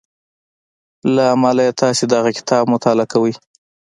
[1.15, 3.33] له امله يې تاسې دغه کتاب مطالعه کوئ.